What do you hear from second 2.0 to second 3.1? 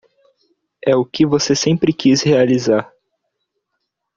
realizar.